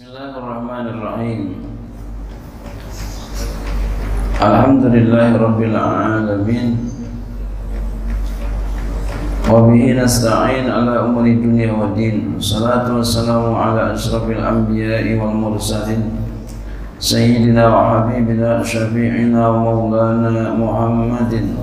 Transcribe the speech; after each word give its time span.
Bismillahirrahmanirrahim. 0.00 1.60
Alhamdulillahirabbil 4.40 5.76
alamin. 5.76 6.88
Wa 9.44 9.68
bihi 9.68 9.92
nasta'in 10.00 10.72
ala 10.72 11.04
umuri 11.04 11.36
dunya 11.36 11.76
wa 11.76 11.92
din. 11.92 12.40
Salatu 12.40 13.04
wassalamu 13.04 13.52
ala 13.52 13.92
asyrafil 13.92 14.40
anbiya'i 14.40 15.20
wal 15.20 15.36
mursalin. 15.36 16.16
Sayyidina 16.96 17.68
wa 17.68 18.00
habibina 18.00 18.64
syafi'ina 18.64 19.52
maulana 19.52 20.56
Muhammadin 20.56 21.60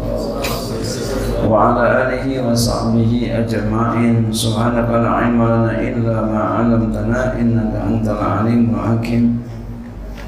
وعلى 1.49 1.83
آله 2.03 2.27
وصحبه 2.49 3.13
أجمعين 3.39 4.33
سبحانك 4.33 4.89
لا 4.91 5.11
علم 5.11 5.41
لنا 5.43 5.73
إلا 5.81 6.17
ما 6.31 6.41
علمتنا 6.57 7.21
إنك 7.41 7.73
أنت 7.89 8.07
العليم 8.09 8.63
الحكيم 8.75 9.25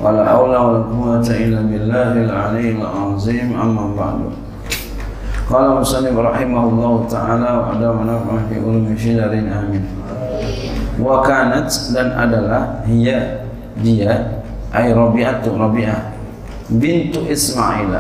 ولا 0.03 0.23
حول 0.29 0.53
ولا 0.57 0.83
قوة 0.91 1.29
إلا 1.31 1.61
بالله 1.63 2.13
العلي 2.27 2.69
العظيم 2.77 3.49
أما 3.61 3.85
بعد 3.97 4.19
قال 5.51 5.65
المصنف 5.73 6.17
رحمه 6.19 6.63
الله 6.69 6.93
تعالى 7.11 7.51
وأدامنا 7.59 8.15
في 8.49 8.55
علوم 8.61 8.97
شدر 8.97 9.33
آمين 9.33 9.85
وكانت 11.01 11.69
dan 11.95 12.09
adalah 12.15 12.87
هي 12.87 13.11
dia 13.83 14.39
ay 14.71 14.95
Rabi'atu 14.95 15.55
Rabi'ah 15.59 16.15
bintu 16.71 17.27
Ismail 17.27 17.91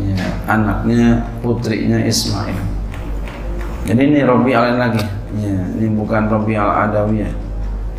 ya, 0.00 0.26
anaknya 0.50 1.24
putrinya 1.40 2.00
Ismail. 2.04 2.60
Jadi 3.86 4.02
ini 4.02 4.20
Robi'ah 4.26 4.76
lagi. 4.76 5.02
Ya, 5.36 5.58
ini 5.78 5.92
bukan 5.94 6.26
Robi'ah 6.32 6.88
Adawiyah 6.88 7.32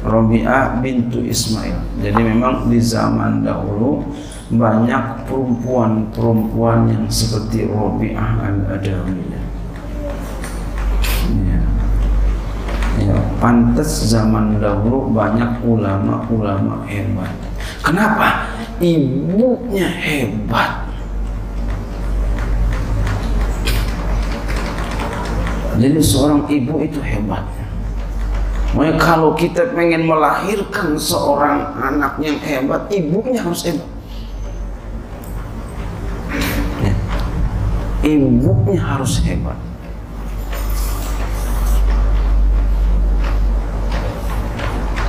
Robi'ah 0.06 0.80
bintu 0.80 1.26
Ismail. 1.26 1.78
Jadi 2.00 2.22
memang 2.22 2.70
di 2.70 2.78
zaman 2.78 3.42
dahulu 3.44 4.06
banyak 4.48 5.28
perempuan-perempuan 5.28 6.88
yang 6.88 7.06
seperti 7.10 7.68
Robi'ah 7.68 8.48
al-Adawiyah. 8.48 9.46
Ya. 11.28 11.60
ya, 13.04 13.18
pantas 13.44 14.08
zaman 14.08 14.64
dahulu 14.64 15.12
banyak 15.12 15.60
ulama-ulama 15.66 16.88
hebat. 16.88 17.36
Kenapa? 17.84 18.58
ibunya 18.78 19.90
hebat 19.90 20.87
Jadi 25.78 26.02
seorang 26.02 26.42
ibu 26.50 26.82
itu 26.82 26.98
hebat. 27.06 27.46
Makanya 28.74 28.98
kalau 28.98 29.38
kita 29.38 29.78
pengen 29.78 30.10
melahirkan 30.10 30.98
seorang 30.98 31.70
anak 31.78 32.18
yang 32.18 32.42
hebat, 32.42 32.90
ibunya 32.90 33.38
harus 33.38 33.62
hebat. 33.62 33.90
Ya. 36.82 36.94
Ibunya 38.02 38.78
harus 38.82 39.22
hebat. 39.22 39.58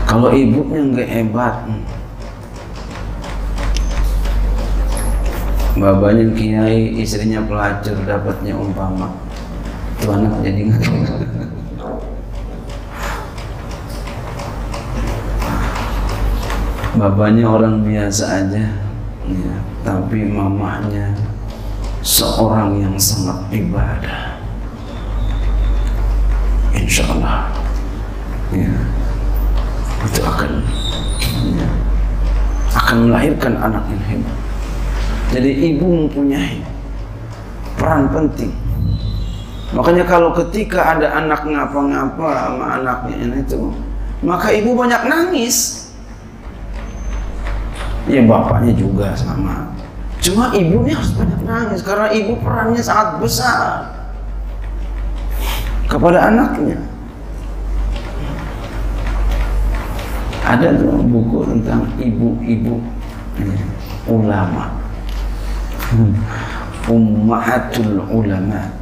Kalau 0.05 0.33
ibunya 0.33 0.81
nggak 0.85 1.09
hebat, 1.09 1.57
babanya 5.77 6.25
kiai, 6.33 6.97
istrinya 6.97 7.45
pelacur, 7.45 7.97
dapatnya 8.09 8.57
umpama 8.57 9.28
itu 9.99 10.07
anak 10.15 10.35
jadi 10.47 10.63
Bapaknya 16.99 17.47
orang 17.47 17.87
biasa 17.87 18.43
aja 18.43 18.65
ya, 19.27 19.55
Tapi 19.87 20.19
mamahnya 20.31 21.15
Seorang 22.03 22.79
yang 22.79 22.95
sangat 22.99 23.39
ibadah. 23.55 24.39
Insya 26.75 27.07
Allah 27.11 27.51
ya, 28.55 28.71
Itu 30.07 30.21
akan 30.27 30.53
ya, 31.55 31.69
Akan 32.75 32.99
melahirkan 33.11 33.55
anak 33.59 33.83
yang 33.91 34.03
hebat. 34.07 34.39
Jadi 35.35 35.51
ibu 35.75 35.87
mempunyai 35.87 36.63
Peran 37.79 38.11
penting 38.11 38.68
Makanya 39.69 40.05
kalau 40.09 40.33
ketika 40.33 40.97
ada 40.97 41.13
anak 41.13 41.45
ngapa-ngapa 41.45 42.29
sama 42.49 42.81
anaknya 42.81 43.15
ini 43.21 43.37
itu, 43.45 43.69
maka 44.25 44.49
ibu 44.49 44.73
banyak 44.73 45.03
nangis. 45.05 45.89
Ya 48.09 48.25
bapaknya 48.25 48.73
juga 48.73 49.13
sama. 49.13 49.69
Cuma 50.25 50.49
ibunya 50.57 50.97
harus 50.97 51.13
banyak 51.13 51.41
nangis 51.45 51.81
karena 51.85 52.09
ibu 52.17 52.41
perannya 52.41 52.81
sangat 52.81 53.21
besar 53.21 53.93
kepada 55.85 56.33
anaknya. 56.33 56.81
Ada 60.49 60.81
tuh 60.81 61.05
buku 61.05 61.45
tentang 61.45 61.85
ibu-ibu 62.01 62.81
ulama. 64.09 64.73
Ummahatul 66.89 68.01
ulama 68.09 68.79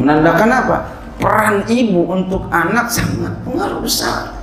menandakan 0.00 0.50
apa? 0.50 0.76
Peran 1.20 1.68
ibu 1.68 2.08
untuk 2.08 2.48
anak 2.48 2.88
sangat 2.88 3.36
pengaruh 3.44 3.84
besar. 3.84 4.40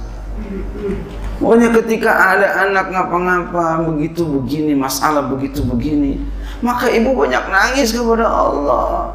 Pokoknya 1.38 1.70
ketika 1.82 2.38
ada 2.38 2.66
anak 2.66 2.90
ngapa-ngapa 2.94 3.86
begitu 3.90 4.26
begini, 4.26 4.74
masalah 4.78 5.26
begitu 5.26 5.66
begini, 5.66 6.22
maka 6.62 6.90
ibu 6.90 7.14
banyak 7.14 7.44
nangis 7.50 7.94
kepada 7.94 8.26
Allah. 8.26 9.14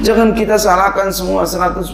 Jangan 0.00 0.32
kita 0.32 0.56
salahkan 0.56 1.12
semua 1.12 1.44
100% 1.44 1.84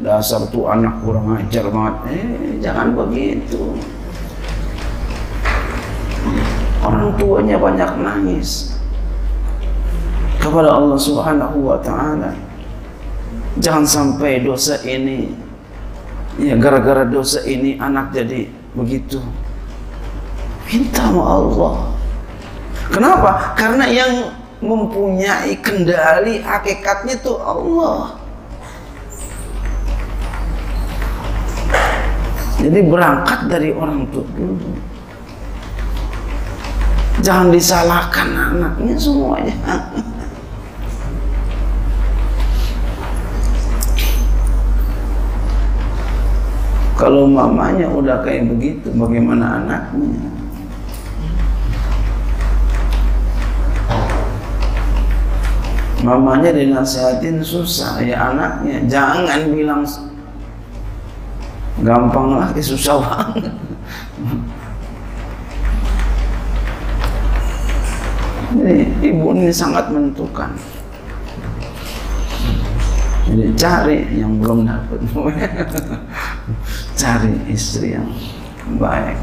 dasar 0.00 0.40
tuh 0.48 0.68
anak 0.68 1.00
kurang 1.04 1.36
ajar 1.36 1.68
banget. 1.68 1.94
Eh, 2.12 2.60
jangan 2.64 2.96
begitu. 2.96 3.76
Orang 6.80 7.16
tuanya 7.20 7.56
banyak 7.60 7.90
nangis 8.00 8.75
kepada 10.40 10.72
Allah 10.72 10.98
Subhanahu 10.98 11.58
wa 11.72 11.78
taala. 11.80 12.32
Jangan 13.56 13.88
sampai 13.88 14.44
dosa 14.44 14.76
ini 14.84 15.32
ya 16.36 16.52
gara-gara 16.60 17.08
dosa 17.08 17.40
ini 17.48 17.80
anak 17.80 18.12
jadi 18.12 18.48
begitu. 18.76 19.20
Minta 20.68 21.08
sama 21.08 21.24
Allah. 21.24 21.74
Kenapa? 22.92 23.30
Karena 23.56 23.86
yang 23.88 24.12
mempunyai 24.60 25.56
kendali 25.62 26.42
hakikatnya 26.42 27.16
itu 27.16 27.32
Allah. 27.38 28.18
Jadi 32.56 32.80
berangkat 32.88 33.40
dari 33.52 33.70
orang 33.70 34.08
tua 34.10 34.26
dulu. 34.32 34.74
Jangan 37.20 37.48
disalahkan 37.52 38.28
anaknya 38.32 38.96
semuanya. 38.96 39.56
Kalau 46.96 47.28
mamanya 47.28 47.92
udah 47.92 48.24
kayak 48.24 48.48
begitu, 48.48 48.88
bagaimana 48.96 49.60
anaknya? 49.60 50.32
Mamanya 56.00 56.56
dinasihatin 56.56 57.44
susah, 57.44 58.00
ya 58.00 58.32
anaknya 58.32 58.80
jangan 58.88 59.52
bilang 59.52 59.84
gampang 61.84 62.40
lagi 62.40 62.64
susah 62.64 62.96
banget. 62.96 63.52
Jadi 68.56 68.88
ibu 69.04 69.36
ini 69.36 69.52
sangat 69.52 69.92
menentukan. 69.92 70.56
Jadi 73.26 73.44
cari 73.58 73.98
yang 74.22 74.38
belum 74.38 74.62
dapat. 74.70 74.98
cari 77.00 77.34
istri 77.50 77.98
yang 77.98 78.06
baik. 78.78 79.18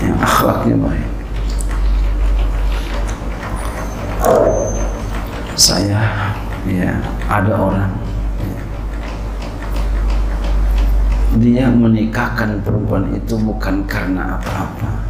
Yang 0.00 0.16
akhlaknya 0.24 0.76
baik. 0.80 1.08
Saya 5.56 6.02
ya 6.68 6.92
ada 7.30 7.52
orang 7.56 7.94
dia 11.36 11.68
menikahkan 11.68 12.64
perempuan 12.64 13.12
itu 13.12 13.36
bukan 13.36 13.84
karena 13.84 14.40
apa-apa 14.40 15.04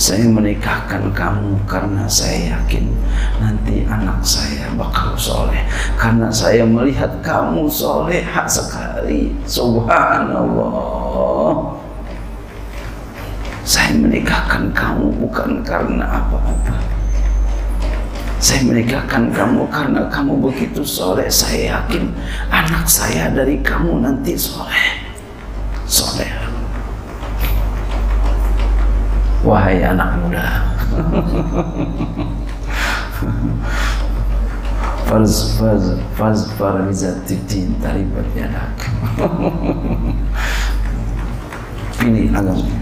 saya 0.00 0.24
menikahkan 0.24 1.12
kamu 1.12 1.60
karena 1.68 2.08
saya 2.08 2.56
yakin 2.56 2.88
nanti 3.36 3.84
anak 3.84 4.24
saya 4.24 4.72
bakal 4.72 5.12
soleh. 5.12 5.60
Karena 6.00 6.32
saya 6.32 6.64
melihat 6.64 7.20
kamu 7.20 7.68
soleh 7.68 8.24
sekali. 8.48 9.28
Subhanallah. 9.44 10.72
Saya 13.60 13.92
menikahkan 13.92 14.72
kamu 14.72 15.20
bukan 15.20 15.60
karena 15.60 16.08
apa-apa. 16.08 16.80
Saya 18.40 18.64
menikahkan 18.64 19.28
kamu 19.36 19.68
karena 19.68 20.08
kamu 20.08 20.32
begitu 20.40 20.80
soleh. 20.80 21.28
Saya 21.28 21.76
yakin 21.76 22.08
anak 22.48 22.88
saya 22.88 23.28
dari 23.28 23.60
kamu 23.60 24.00
nanti 24.00 24.32
soleh 24.32 24.99
Wahai 29.40 29.80
anak 29.80 30.20
muda. 30.20 30.44
Faz 35.08 35.58
faz 35.58 35.84
faz 36.14 36.38
farizatiddin 36.54 37.74
taribat 37.82 38.24
yadak 38.36 38.78
Ini 42.04 42.30
agamanya. 42.30 42.80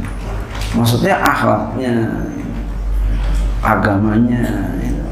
Maksudnya 0.76 1.14
akhlaknya 1.24 1.94
Agamanya 3.64 4.44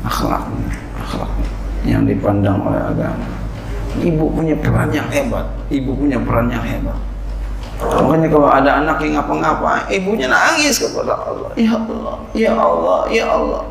Akhlaknya 0.05 0.77
Akhlaknya. 0.99 1.51
Yang 1.87 2.03
dipandang 2.15 2.59
oleh 2.61 2.83
agama. 2.85 3.27
Ibu 3.97 4.25
punya 4.35 4.55
peran 4.61 4.93
yang 4.93 5.09
hebat. 5.09 5.47
Ibu 5.73 5.91
punya 5.97 6.19
peran 6.21 6.53
yang 6.53 6.63
hebat 6.63 6.99
Makanya 7.77 8.29
kalau 8.33 8.49
ada 8.49 8.71
anak 8.81 9.05
yang 9.05 9.21
ngapa-ngapa, 9.21 9.85
ibunya 9.93 10.27
nangis 10.33 10.81
kepada 10.81 11.13
Allah. 11.13 11.51
Ya 11.55 11.73
Allah, 11.77 12.17
ya 12.33 12.53
Allah, 12.57 13.01
ya 13.13 13.25
Allah. 13.29 13.63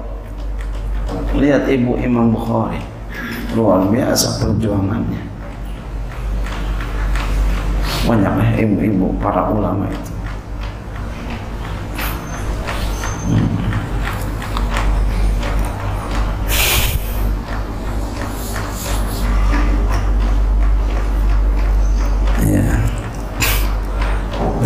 Lihat 1.33 1.65
ibu 1.69 1.97
Imam 1.97 2.33
Bukhari. 2.33 2.81
Luar 3.57 3.87
biasa 3.89 4.41
perjuangannya. 4.41 5.21
Banyaklah 8.05 8.49
ibu-ibu 8.61 9.17
para 9.17 9.49
ulama 9.49 9.89
itu. 9.89 10.14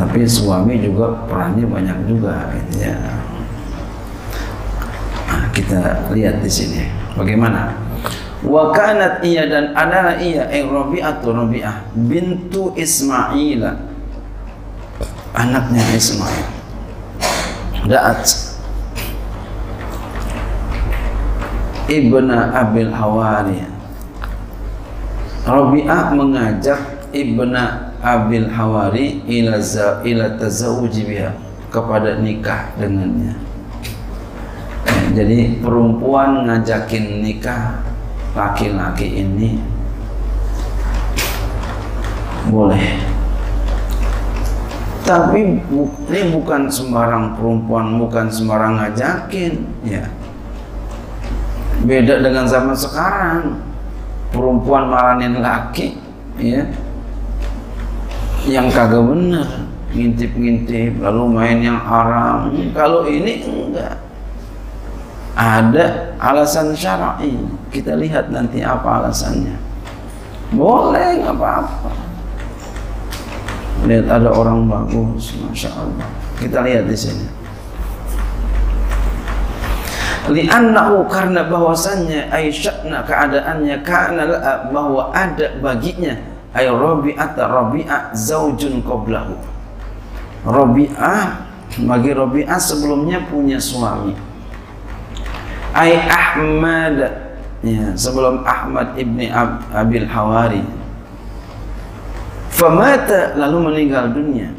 Tapi 0.09 0.25
suami 0.25 0.81
juga 0.81 1.21
perannya 1.29 1.69
banyak 1.69 2.09
juga 2.09 2.49
gitu 2.57 2.81
ya. 2.81 2.97
Nah, 5.29 5.45
kita 5.53 6.09
lihat 6.09 6.41
di 6.41 6.49
sini. 6.49 6.81
Bagaimana? 7.13 7.77
Wa 8.41 8.73
kanat 8.73 9.21
iya 9.21 9.45
dan 9.45 9.77
adalah 9.77 10.17
iya 10.17 10.49
eh 10.49 10.65
Rabi'ah 10.65 11.21
Rabi'ah. 11.21 11.93
Bintu 11.93 12.73
Ismail 12.73 13.61
anaknya 15.37 15.85
Ismail. 15.93 16.47
Da'at. 17.85 18.25
Ibna 21.85 22.49
Abil 22.49 22.89
Hawari. 22.89 23.61
Rabi'ah 25.45 26.17
mengajak 26.17 26.81
Ibna 27.13 27.88
Abil 27.99 28.47
Hawari 28.47 29.19
ila 29.27 29.59
za, 29.59 29.99
ila 30.07 30.39
tazawuji 30.39 31.03
biha 31.03 31.35
kepada 31.67 32.15
nikah 32.23 32.71
dengannya. 32.79 33.35
jadi 35.11 35.59
perempuan 35.59 36.47
ngajakin 36.47 37.19
nikah 37.19 37.83
laki-laki 38.31 39.19
ini 39.19 39.59
boleh. 42.47 42.87
Tapi 45.03 45.59
ini 45.59 46.21
bukan 46.29 46.69
sembarang 46.69 47.33
perempuan, 47.33 47.97
bukan 47.97 48.29
sembarang 48.29 48.77
ngajakin, 48.77 49.53
ya. 49.81 50.05
Beda 51.81 52.21
dengan 52.21 52.45
zaman 52.45 52.77
sekarang. 52.77 53.57
Perempuan 54.29 54.93
maranin 54.93 55.41
laki, 55.41 55.97
ya 56.37 56.69
yang 58.49 58.67
kagak 58.73 59.01
bener. 59.05 59.47
Ngintip-ngintip 59.89 61.01
lalu 61.01 61.23
main 61.29 61.57
yang 61.61 61.79
haram. 61.81 62.53
Kalau 62.73 63.05
ini 63.09 63.45
enggak. 63.45 63.97
Ada 65.39 66.13
alasan 66.19 66.75
syar'i. 66.75 67.39
Kita 67.71 67.95
lihat 67.95 68.29
nanti 68.33 68.59
apa 68.59 69.05
alasannya. 69.05 69.55
Boleh 70.51 71.23
nggak 71.23 71.37
apa-apa. 71.37 71.91
Lihat 73.87 74.05
ada 74.11 74.29
orang 74.29 74.67
bagus 74.67 75.37
masya 75.39 75.71
Allah. 75.71 76.09
Kita 76.35 76.59
lihat 76.65 76.85
di 76.89 76.97
sini. 76.97 77.27
Li'annahu 80.29 81.09
karena 81.09 81.49
bahwasannya 81.49 82.29
Aisyah 82.29 82.85
keadaannya 82.85 83.81
karena 83.81 84.23
bahwa 84.69 85.09
ada 85.09 85.57
baginya 85.57 86.13
ay 86.55 86.65
Rabi'at 86.69 87.37
Rabi'ah 87.37 88.13
zaujun 88.13 88.81
qablahu. 88.81 89.35
Rabi'ah 90.45 91.45
bagi 91.85 92.11
Rabi'ah 92.15 92.57
sebelumnya 92.57 93.21
punya 93.29 93.61
suami. 93.61 94.17
Ay 95.75 96.01
Ahmad 96.09 96.97
ya 97.61 97.93
sebelum 97.93 98.41
Ahmad 98.41 98.97
ibni 98.97 99.29
Ab, 99.29 99.61
Abil 99.69 100.09
Hawari. 100.09 100.65
Famata 102.49 103.37
lalu 103.37 103.71
meninggal 103.71 104.11
dunia. 104.11 104.49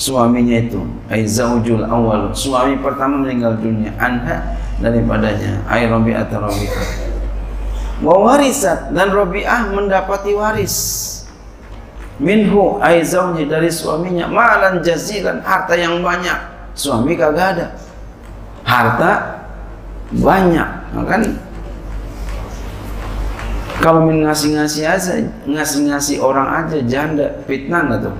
Suaminya 0.00 0.56
itu 0.56 0.82
ay 1.12 1.28
zaujul 1.28 1.84
awal. 1.84 2.32
Suami 2.32 2.80
pertama 2.80 3.22
meninggal 3.22 3.60
dunia 3.60 3.92
anha 4.00 4.56
daripadanya. 4.80 5.60
Ay 5.68 5.84
Rabi'at 5.86 6.32
Rabi'ah 6.32 7.06
wa 8.04 8.16
warisat 8.20 8.92
dan 8.92 9.08
Rabi'ah 9.08 9.72
mendapati 9.72 10.36
waris 10.36 10.76
minhu 12.16 12.80
zawji 12.80 13.44
dari 13.44 13.68
suaminya 13.68 14.24
malan 14.28 14.80
jazilan 14.80 15.44
harta 15.44 15.76
yang 15.76 16.00
banyak. 16.00 16.36
Suami 16.76 17.16
kagak 17.16 17.56
ada. 17.56 17.66
Harta 18.66 19.12
banyak 20.12 20.70
nah, 20.92 21.04
kan? 21.06 21.22
Kalau 23.80 24.08
ngasih-ngasih 24.08 24.84
aja 24.88 25.12
ngasih-ngasih 25.46 26.16
orang 26.18 26.64
aja 26.64 26.78
janda 26.88 27.26
fitnah 27.44 27.80
nggak 27.86 28.00
tuh? 28.08 28.16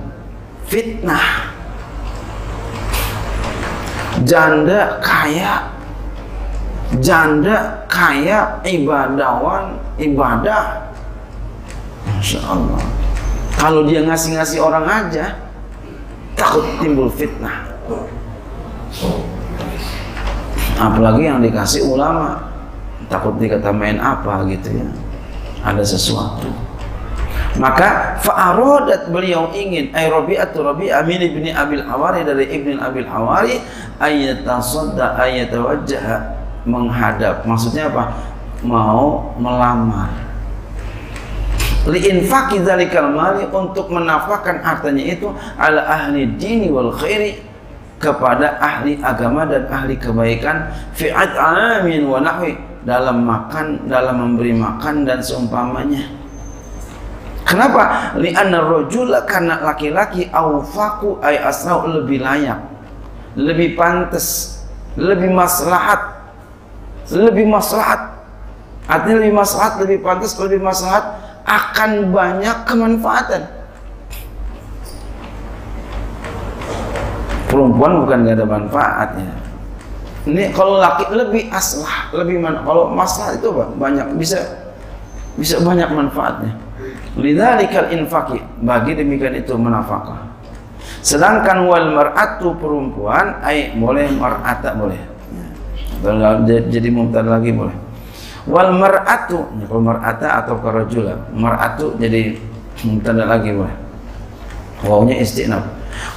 Fitnah. 0.69 1.27
Janda 4.23 5.01
kaya. 5.01 5.73
Janda 7.03 7.83
kaya 7.91 8.63
ibadawan 8.63 9.75
ibadah. 9.99 10.87
Masya 12.07 12.39
Allah 12.47 12.96
kalau 13.57 13.89
dia 13.89 14.05
ngasih-ngasih 14.05 14.61
orang 14.61 14.85
aja, 14.85 15.33
takut 16.37 16.63
timbul 16.77 17.09
fitnah. 17.09 17.65
Apalagi 20.77 21.25
yang 21.25 21.41
dikasih 21.41 21.89
ulama, 21.89 22.53
takut 23.09 23.33
dikata 23.41 23.73
main 23.73 23.97
apa 23.97 24.45
gitu 24.45 24.77
ya. 24.77 24.87
Ada 25.65 25.81
sesuatu. 25.81 26.53
Maka 27.57 28.21
fa'arodat 28.21 29.09
beliau 29.09 29.49
ingin 29.49 29.89
ay 29.97 30.13
Rabi'atu 30.13 30.61
Rabi'ah 30.61 31.01
min 31.01 31.17
ibni 31.25 31.49
Abil 31.49 31.81
Hawari 31.81 32.21
dari 32.21 32.45
ibni 32.53 32.77
Abil 32.77 33.09
Hawari 33.09 33.57
ayatasadda 33.97 35.17
ayatawajjah 35.17 36.37
menghadap. 36.69 37.41
Maksudnya 37.49 37.89
apa? 37.89 38.13
Mau 38.61 39.33
melamar 39.41 40.26
liinfaqi 41.87 42.61
dzalikal 42.61 43.09
mali 43.15 43.47
untuk 43.47 43.87
menafkahkan 43.87 44.59
hartanya 44.59 45.03
itu 45.15 45.31
ala 45.55 45.87
ahli 45.87 46.27
dini 46.35 46.67
wal 46.67 46.91
khairi 46.91 47.39
kepada 47.97 48.59
ahli 48.59 48.99
agama 49.01 49.47
dan 49.47 49.65
ahli 49.71 49.95
kebaikan 49.97 50.69
fi'at 50.93 51.33
amin 51.39 52.05
wa 52.05 52.19
nahwi 52.21 52.59
dalam 52.83 53.23
makan 53.25 53.87
dalam 53.87 54.15
memberi 54.19 54.53
makan 54.53 55.07
dan 55.07 55.23
seumpamanya 55.23 56.27
Kenapa? 57.47 58.11
Li'anna 58.19 58.59
rajul 58.59 59.15
karena 59.23 59.63
laki-laki 59.63 60.27
awfaku 60.35 61.23
ay 61.23 61.39
asrau 61.39 61.87
lebih 61.87 62.19
layak, 62.19 62.59
lebih 63.39 63.79
pantas, 63.79 64.59
lebih 64.99 65.31
maslahat, 65.31 66.27
lebih 67.07 67.47
maslahat. 67.47 68.19
Artinya 68.83 69.23
lebih 69.23 69.35
maslahat, 69.39 69.73
lebih 69.79 70.03
pantas, 70.03 70.35
lebih 70.35 70.59
maslahat 70.59 71.26
akan 71.47 72.11
banyak 72.11 72.57
kemanfaatan. 72.67 73.43
Perempuan 77.47 78.03
bukan 78.03 78.27
gak 78.27 78.35
ada 78.35 78.45
manfaatnya. 78.45 79.31
ini 80.27 80.51
kalau 80.51 80.83
laki 80.83 81.07
lebih 81.15 81.47
aslah 81.55 82.11
lebih 82.11 82.43
mana 82.43 82.59
kalau 82.67 82.91
masalah 82.91 83.39
itu 83.39 83.47
banyak 83.79 84.03
bisa 84.19 84.43
bisa 85.39 85.63
banyak 85.63 85.87
manfaatnya. 85.87 86.51
Lidzalikal 87.15 87.95
infaqi 87.95 88.43
bagi 88.59 88.99
demikian 88.99 89.39
itu 89.39 89.55
menafkah 89.55 90.27
sedangkan 90.99 91.63
wal 91.63 91.95
mar'atu 91.95 92.59
perempuan 92.59 93.39
ay 93.39 93.71
boleh 93.79 94.11
mar'ata 94.19 94.75
boleh. 94.75 94.99
Jadi 96.67 96.91
mubtada 96.91 97.39
lagi 97.39 97.55
boleh 97.55 97.86
wal 98.47 98.71
mar'atu. 98.73 99.43
Kalau 99.67 99.81
mar'ata 99.83 100.27
atau 100.43 100.55
karajula. 100.63 101.27
Mar'atu 101.35 101.99
jadi 101.99 102.39
mubtada 102.87 103.27
lagi 103.27 103.51
boleh 103.51 103.87
wawnya 104.85 105.17
istinaf 105.17 105.65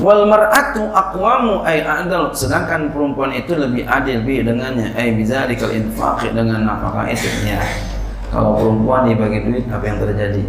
wal 0.00 0.28
mar'atu 0.28 0.88
aqwamu 0.92 1.64
ay 1.66 1.84
adal. 1.84 2.32
Sedangkan 2.32 2.92
perempuan 2.92 3.32
itu 3.34 3.54
lebih 3.56 3.84
adil 3.84 4.22
bi 4.24 4.44
dengannya. 4.44 4.94
Ay 4.96 5.16
bizalikal 5.16 5.72
infaq 5.72 6.32
dengan 6.32 6.64
nafkah 6.64 7.06
itu. 7.10 7.28
Ya. 7.44 7.60
Kalau 8.30 8.54
perempuan 8.54 9.10
dibagi 9.10 9.42
duit 9.42 9.64
apa 9.66 9.84
yang 9.90 9.98
terjadi? 9.98 10.40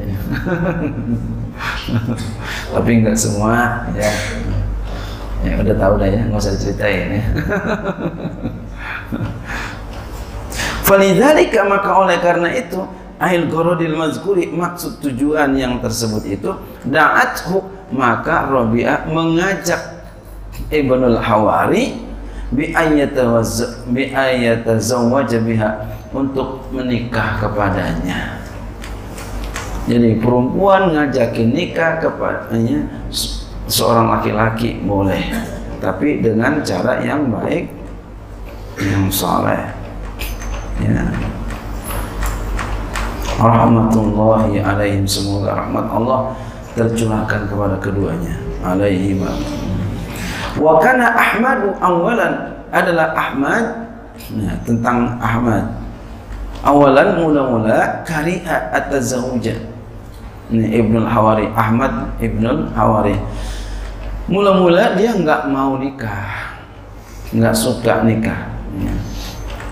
Tapi 2.74 2.92
enggak 3.02 3.18
semua 3.18 3.86
ya. 3.98 4.12
Ya 5.42 5.54
udah 5.58 5.76
tahu 5.76 5.94
dah 5.98 6.10
ya. 6.10 6.22
Nggak 6.30 6.42
usah 6.46 6.54
diceritain 6.54 7.18
ya 7.18 7.24
Falidzalika 10.92 11.64
maka 11.64 12.04
oleh 12.04 12.20
karena 12.20 12.52
itu 12.52 12.84
ahil 13.16 13.48
gorodil 13.48 13.96
mazkuri 13.96 14.52
maksud 14.52 15.00
tujuan 15.00 15.56
yang 15.56 15.80
tersebut 15.80 16.28
itu 16.28 16.52
da'athu 16.84 17.64
maka 17.96 18.52
Rabi'ah 18.52 19.08
mengajak 19.08 20.04
Ibnul 20.68 21.16
Hawari 21.16 21.96
bi 22.52 22.76
ayyatazawwaja 22.76 25.40
biha 25.40 25.72
untuk 26.12 26.68
menikah 26.76 27.40
kepadanya. 27.40 28.44
Jadi 29.88 30.20
perempuan 30.20 30.92
ngajakin 30.92 31.56
nikah 31.56 32.04
kepadanya 32.04 32.84
seorang 33.72 34.20
laki-laki 34.20 34.76
boleh, 34.84 35.24
tapi 35.80 36.20
dengan 36.20 36.60
cara 36.68 37.00
yang 37.00 37.32
baik, 37.32 37.72
yang 38.84 39.08
saleh. 39.08 39.81
Ya. 40.82 41.06
Rahmatullahi 43.42 44.62
alaihim. 44.62 45.06
Semoga 45.06 45.58
rahmat 45.58 45.86
Allah 45.90 46.34
tercurahkan 46.78 47.50
kepada 47.50 47.78
keduanya. 47.82 48.34
Alaihi 48.62 49.18
wa 50.62 50.78
kana 50.78 51.18
Ahmadu 51.18 51.74
awalan 51.82 52.34
adalah 52.70 53.14
Ahmad. 53.18 53.66
Ya, 54.38 54.54
tentang 54.62 55.18
Ahmad. 55.18 55.66
Awalan 56.62 57.18
mula-mula 57.18 58.06
kariha 58.06 58.70
at-tazawuja. 58.70 59.58
Ini 60.54 60.84
Ibnu 60.84 61.02
Hawari 61.10 61.50
Ahmad 61.58 62.14
Ibnu 62.22 62.70
Hawari. 62.78 63.18
Mula-mula 64.30 64.94
dia 64.94 65.18
nggak 65.18 65.50
mau 65.50 65.82
nikah. 65.82 66.54
Nggak 67.34 67.56
suka 67.58 68.06
nikah. 68.06 68.54
Ya. 68.78 68.94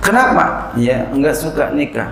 Kenapa? 0.04 0.74
Ya 0.80 1.08
nggak 1.12 1.36
suka 1.36 1.72
nikah. 1.76 2.12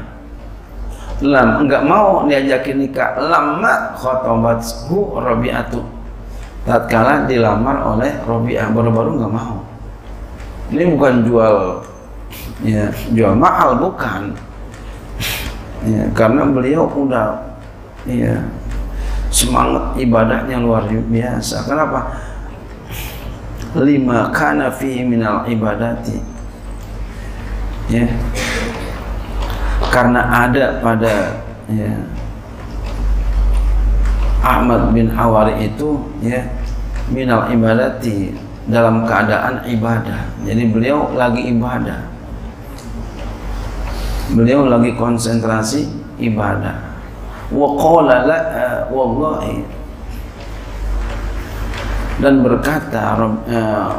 Lam 1.24 1.66
nggak 1.66 1.84
mau 1.88 2.30
diajakin 2.30 2.78
nikah. 2.86 3.18
Lama 3.18 3.98
khotobathu 3.98 5.18
Rabi'atu. 5.18 5.82
Tatkala 6.68 7.26
dilamar 7.26 7.82
oleh 7.96 8.12
Rabi'ah 8.22 8.70
baru-baru 8.70 9.18
nggak 9.18 9.34
mau. 9.34 9.66
Ini 10.70 10.84
bukan 10.94 11.24
jual 11.26 11.56
ya 12.62 12.92
jual 13.16 13.34
mahal 13.34 13.80
bukan. 13.82 14.36
Ya, 15.88 16.04
karena 16.12 16.44
beliau 16.44 16.90
udah 16.90 17.40
ya 18.04 18.44
semangat 19.32 19.96
ibadahnya 19.96 20.60
luar 20.60 20.86
biasa. 20.90 21.66
Kenapa? 21.66 22.14
Lima 23.78 24.34
kana 24.34 24.74
fi 24.74 25.06
minal 25.06 25.46
ibadati 25.46 26.37
ya. 27.92 28.08
Karena 29.88 30.22
ada 30.46 30.78
pada 30.84 31.42
ya 31.72 31.92
Ahmad 34.44 34.94
bin 34.94 35.12
Hawari 35.12 35.68
itu 35.68 36.00
ya 36.22 36.44
minal 37.12 37.50
ibadati 37.52 38.36
dalam 38.68 39.08
keadaan 39.08 39.64
ibadah. 39.68 40.28
Jadi 40.44 40.64
beliau 40.72 41.12
lagi 41.16 41.52
ibadah. 41.52 42.04
Beliau 44.36 44.68
lagi 44.68 44.92
konsentrasi 44.96 45.88
ibadah. 46.20 47.00
Wa 47.48 48.04
la 48.04 48.20
uh, 48.20 48.80
wallahi. 48.92 49.64
Dan 52.20 52.44
berkata 52.44 53.16
uh, 53.48 53.92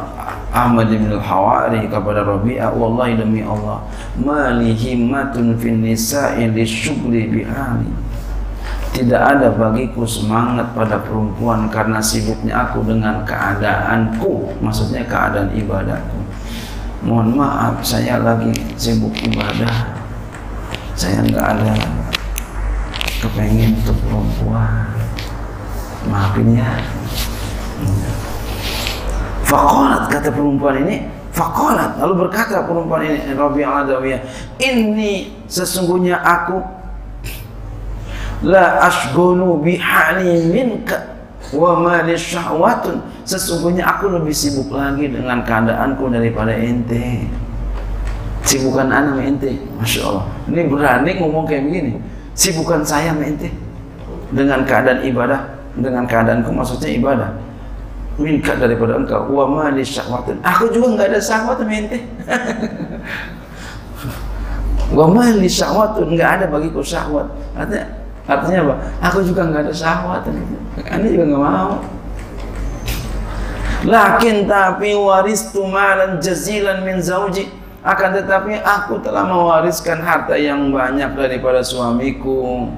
Ahmad 0.49 0.89
bin 0.89 1.05
Al-Hawari 1.13 1.85
kepada 1.85 2.25
Rabi'ah 2.25 2.73
wallahi 2.73 3.17
demi 3.17 3.45
Allah 3.45 3.85
mali 4.17 4.73
himmatun 4.73 5.53
fin 5.61 5.85
nisa'i 5.85 6.49
lisyugli 6.49 7.29
bi'ali 7.29 8.09
tidak 8.89 9.21
ada 9.21 9.47
bagiku 9.53 10.03
semangat 10.03 10.73
pada 10.73 10.97
perempuan 10.99 11.69
karena 11.69 12.01
sibuknya 12.01 12.67
aku 12.67 12.81
dengan 12.83 13.21
keadaanku 13.23 14.59
maksudnya 14.59 15.05
keadaan 15.05 15.53
ibadahku. 15.53 16.19
Mohon 17.05 17.39
maaf 17.39 17.79
saya 17.79 18.19
lagi 18.19 18.51
sibuk 18.75 19.13
ibadah. 19.23 19.95
Saya 20.99 21.23
nggak 21.23 21.45
ada 21.47 21.73
kepengen 23.23 23.77
untuk 23.79 23.95
perempuan. 24.03 24.89
Maafin 26.09 26.59
ya 26.59 26.81
Fakolat 29.49 30.13
kata 30.13 30.29
perempuan 30.29 30.85
ini 30.85 31.09
Fakolat 31.33 31.97
lalu 31.97 32.29
berkata 32.29 32.69
perempuan 32.69 33.01
ini 33.01 33.33
Rabi 33.33 33.65
al-Adawiyah 33.65 34.21
Ini 34.61 35.13
sesungguhnya 35.49 36.21
aku 36.21 36.61
La 38.45 38.85
ashgunu 38.85 39.57
bihali 39.65 40.53
minka 40.53 41.19
Wa 41.49 41.81
mali 41.81 42.13
syahwatun. 42.13 43.01
Sesungguhnya 43.25 43.81
aku 43.89 44.13
lebih 44.13 44.29
sibuk 44.29 44.69
lagi 44.69 45.09
dengan 45.09 45.41
keadaanku 45.41 46.05
daripada 46.13 46.53
ente. 46.53 47.25
Sibukan 48.45 48.85
anak 48.85 49.17
ente 49.25 49.57
Masya 49.81 50.01
Allah. 50.13 50.25
Ini 50.45 50.69
berani 50.69 51.11
ngomong 51.17 51.49
kayak 51.49 51.65
begini. 51.65 51.97
Sibukan 52.37 52.85
saya 52.85 53.17
ente. 53.17 53.49
Dengan 54.29 54.61
keadaan 54.61 55.01
ibadah 55.09 55.41
Dengan 55.73 56.05
keadaanku 56.05 56.53
maksudnya 56.53 56.93
ibadah 56.93 57.48
Minka 58.19 58.59
daripada 58.59 58.99
engkau. 58.99 59.31
Wa 59.31 59.47
mali 59.47 59.79
syahwatun 59.79 60.43
Aku 60.43 60.67
juga 60.75 60.99
nggak 60.99 61.07
ada 61.15 61.19
syahwat 61.23 61.63
ente 61.63 61.99
Wa 64.99 65.07
mali 65.07 65.47
syahwatun. 65.47 66.19
Nggak 66.19 66.29
ada 66.35 66.45
bagiku 66.51 66.83
syahwat. 66.83 67.31
Artinya 67.55 67.99
Artinya 68.29 68.59
apa? 68.61 68.75
Aku 69.09 69.25
juga 69.25 69.41
nggak 69.49 69.61
ada 69.65 69.73
syahwat. 69.73 70.21
Anda 70.85 71.07
juga 71.09 71.25
nggak 71.33 71.41
mau. 71.41 71.73
Lakin 73.89 74.45
tapi 74.45 74.93
waris 74.93 75.49
malan 75.55 76.21
jazilan 76.21 76.85
min 76.85 77.01
zauji. 77.01 77.49
Akan 77.79 78.11
tetapi 78.11 78.59
aku 78.59 78.99
telah 78.99 79.23
mewariskan 79.23 80.03
harta 80.03 80.35
yang 80.35 80.69
banyak 80.69 81.15
daripada 81.15 81.63
suamiku. 81.63 82.69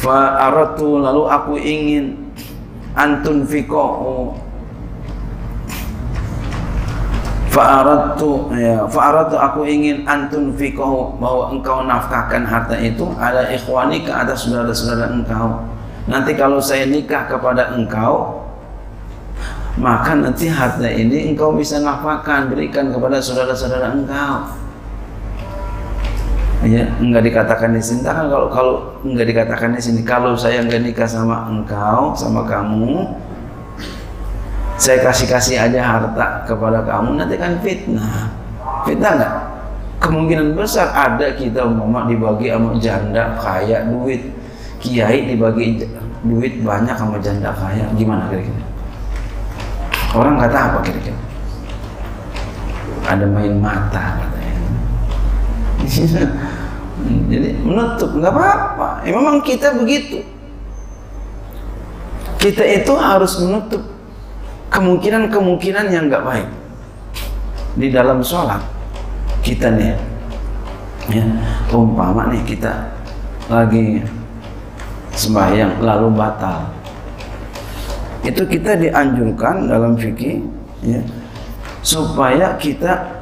Fa 0.00 0.48
aratu 0.48 1.02
lalu 1.02 1.22
aku 1.28 1.54
ingin 1.58 2.32
antun 2.94 3.42
fikohu 3.44 4.38
fa 7.54 7.86
aratu 7.86 8.50
ya 8.50 8.82
aku 9.38 9.62
ingin 9.62 10.02
antun 10.02 10.50
fikohu 10.58 11.14
bahwa 11.22 11.54
engkau 11.54 11.86
nafkahkan 11.86 12.42
harta 12.42 12.74
itu 12.82 13.06
ada 13.14 13.46
ikhwani 13.46 14.02
ke 14.02 14.10
atas 14.10 14.42
saudara-saudara 14.42 15.14
engkau. 15.14 15.62
Nanti 16.10 16.34
kalau 16.34 16.58
saya 16.58 16.84
nikah 16.90 17.30
kepada 17.30 17.78
engkau 17.78 18.42
maka 19.78 20.18
nanti 20.18 20.50
harta 20.50 20.90
ini 20.90 21.30
engkau 21.30 21.54
bisa 21.54 21.78
nafkahkan 21.78 22.50
berikan 22.50 22.90
kepada 22.90 23.22
saudara-saudara 23.22 23.94
engkau. 23.94 24.34
Ya 26.66 26.90
enggak 26.98 27.22
dikatakan 27.30 27.70
di 27.70 27.82
sini. 27.82 28.02
Kan 28.02 28.26
kalau 28.26 28.48
kalau 28.50 28.74
enggak 29.06 29.30
dikatakan 29.30 29.78
di 29.78 29.80
sini. 29.84 30.00
Kalau 30.02 30.34
saya 30.34 30.58
enggak 30.58 30.82
nikah 30.82 31.06
sama 31.06 31.46
engkau 31.46 32.18
sama 32.18 32.42
kamu 32.50 33.14
saya 34.74 34.98
kasih 35.02 35.26
kasih 35.30 35.56
aja 35.58 35.80
harta 35.80 36.42
kepada 36.44 36.82
kamu 36.82 37.20
nanti 37.20 37.36
kan 37.38 37.58
fitnah. 37.62 38.30
Fitnah 38.84 39.12
enggak 39.16 39.34
kemungkinan 40.02 40.52
besar 40.52 40.92
ada 40.92 41.32
kita 41.32 41.64
umpama 41.64 42.04
dibagi 42.10 42.50
sama 42.50 42.76
janda 42.82 43.38
kaya 43.38 43.86
duit. 43.88 44.22
Kiai 44.82 45.32
dibagi 45.32 45.80
duit 46.26 46.60
banyak 46.60 46.96
sama 46.98 47.16
janda 47.22 47.54
kaya. 47.54 47.86
Gimana 47.96 48.28
kira-kira? 48.28 48.62
Orang 50.12 50.36
kata 50.36 50.58
apa 50.70 50.78
kira-kira? 50.84 51.18
ada 53.04 53.28
main 53.28 53.52
mata 53.60 54.16
katanya. 54.16 54.56
Jadi 57.30 57.48
menutup 57.60 58.10
nggak 58.16 58.32
apa-apa. 58.32 59.04
Ya, 59.04 59.12
memang 59.12 59.44
kita 59.44 59.76
begitu. 59.76 60.24
Kita 62.40 62.64
itu 62.64 62.92
harus 62.96 63.36
menutup 63.40 63.93
kemungkinan-kemungkinan 64.74 65.86
yang 65.94 66.10
nggak 66.10 66.26
baik 66.26 66.48
di 67.78 67.94
dalam 67.94 68.18
sholat 68.18 68.58
kita 69.46 69.70
nih 69.70 69.94
ya 71.14 71.24
umpama 71.70 72.26
nih 72.34 72.42
kita 72.42 72.90
lagi 73.46 74.02
sembahyang 75.14 75.78
lalu 75.78 76.10
batal 76.10 76.66
itu 78.26 78.42
kita 78.42 78.74
dianjurkan 78.74 79.70
dalam 79.70 79.94
fikih 79.94 80.42
ya 80.82 80.98
supaya 81.84 82.56
kita 82.56 83.14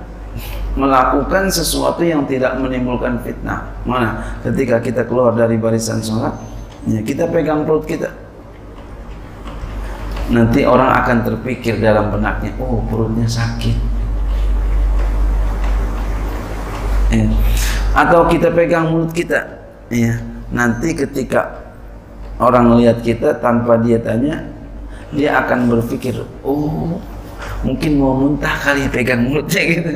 melakukan 0.73 1.53
sesuatu 1.53 2.01
yang 2.01 2.25
tidak 2.25 2.57
menimbulkan 2.57 3.21
fitnah. 3.21 3.69
Mana? 3.85 4.41
Ketika 4.41 4.81
kita 4.81 5.05
keluar 5.05 5.37
dari 5.37 5.61
barisan 5.61 6.01
sholat, 6.01 6.33
ya, 6.89 7.05
kita 7.05 7.29
pegang 7.29 7.69
perut 7.69 7.85
kita. 7.85 8.09
Nanti 10.33 10.65
orang 10.65 10.91
akan 11.05 11.17
terpikir 11.29 11.77
dalam 11.77 12.09
benaknya, 12.09 12.57
oh 12.57 12.81
perutnya 12.89 13.29
sakit. 13.29 13.77
Ya. 17.13 17.29
Atau 17.93 18.25
kita 18.33 18.49
pegang 18.49 18.89
mulut 18.89 19.13
kita, 19.13 19.45
ya. 19.93 20.17
Nanti 20.49 20.97
ketika 20.97 21.61
orang 22.41 22.73
melihat 22.73 23.05
kita 23.05 23.37
tanpa 23.45 23.77
dia 23.85 24.01
tanya, 24.01 24.41
dia 25.13 25.37
akan 25.45 25.69
berpikir, 25.69 26.17
oh 26.41 26.97
mungkin 27.63 27.91
mau 27.99 28.15
muntah 28.19 28.55
kali 28.59 28.91
pegang 28.91 29.23
mulutnya 29.31 29.63
gitu 29.73 29.91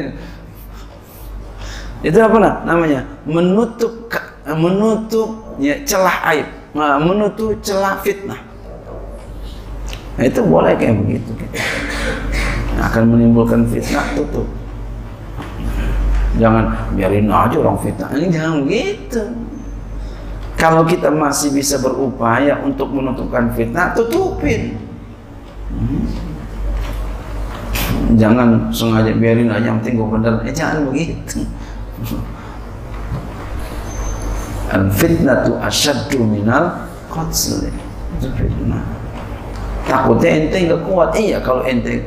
itu 2.06 2.18
apa 2.22 2.36
nah? 2.38 2.54
namanya 2.62 3.02
menutup 3.26 4.06
menutup 4.46 5.58
ya, 5.58 5.74
celah 5.82 6.22
aib 6.34 6.48
menutup 7.02 7.58
celah 7.66 7.98
fitnah 8.06 8.38
nah, 10.16 10.24
itu 10.24 10.40
boleh 10.42 10.72
kayak 10.76 10.96
begitu. 11.04 11.30
Gitu. 11.36 11.56
akan 12.76 13.02
menimbulkan 13.08 13.64
fitnah 13.68 14.04
tutup. 14.12 14.44
Jangan 16.36 16.92
biarin 16.92 17.32
aja 17.32 17.56
orang 17.56 17.80
fitnah. 17.80 18.12
Ini 18.12 18.28
jangan 18.28 18.68
begitu. 18.68 19.22
Kalau 20.56 20.88
kita 20.88 21.12
masih 21.12 21.52
bisa 21.52 21.80
berupaya 21.80 22.60
untuk 22.64 22.92
menutupkan 22.92 23.52
fitnah 23.52 23.92
tutupin. 23.92 24.80
Hmm. 25.66 26.08
jangan 28.14 28.70
sengaja 28.70 29.12
biarin 29.18 29.50
aja 29.50 29.74
yang 29.74 29.82
tinggal 29.82 30.08
benar 30.08 30.40
eh 30.46 30.54
jangan 30.54 30.88
begitu. 30.88 31.44
Al 34.72 34.88
fitnatu 34.88 35.60
asyaddu 35.60 36.24
minal 36.24 36.88
qatl. 37.12 37.68
Itu 38.16 38.28
fitnah 38.32 38.55
takutnya 39.86 40.30
ente 40.34 40.58
nggak 40.66 40.82
kuat 40.82 41.10
iya 41.14 41.38
kalau 41.38 41.62
ente 41.62 42.02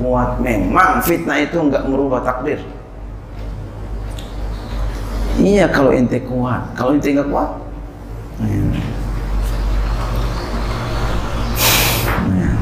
kuat 0.00 0.40
memang 0.40 1.04
fitnah 1.04 1.36
itu 1.44 1.60
nggak 1.60 1.84
merubah 1.84 2.24
takdir 2.24 2.56
iya 5.36 5.68
kalau 5.68 5.92
ente 5.92 6.16
kuat 6.24 6.64
kalau 6.72 6.96
ente 6.96 7.12
nggak 7.12 7.28
kuat 7.28 7.50
ya. 8.40 8.64
Ya. 12.40 12.52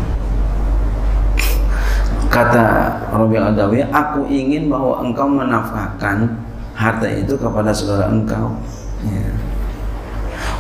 kata 2.26 2.66
Rabi 3.14 3.38
Adawi 3.38 3.80
aku 3.94 4.26
ingin 4.26 4.66
bahwa 4.66 5.06
engkau 5.06 5.30
menafkahkan 5.30 6.34
harta 6.74 7.06
itu 7.06 7.38
kepada 7.38 7.70
saudara 7.70 8.10
engkau 8.10 8.58
ya. 9.06 9.47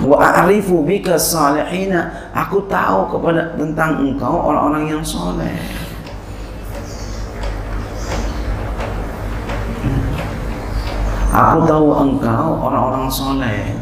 Wa 0.04 0.16
a'rifu 0.22 0.86
bika 0.86 1.18
salihina. 1.18 2.30
Aku 2.30 2.62
tahu 2.70 3.10
kepada 3.18 3.58
tentang 3.58 3.98
engkau 3.98 4.52
orang-orang 4.52 4.94
yang 4.98 5.02
soleh. 5.02 5.58
Aku 11.34 11.58
tahu 11.66 11.86
engkau 11.94 12.46
orang-orang 12.62 13.06
soleh. 13.10 13.74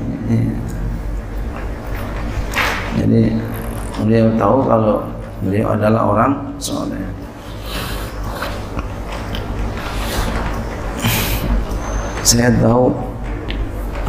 Jadi 2.97 3.37
beliau 4.01 4.29
tahu 4.41 4.57
kalau 4.65 4.97
beliau 5.45 5.77
adalah 5.77 6.03
orang 6.17 6.33
soleh. 6.57 7.05
Saya 12.27 12.51
tahu 12.59 12.91